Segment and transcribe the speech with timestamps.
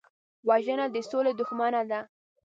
[0.47, 1.99] وژنه د سولې دښمنه ده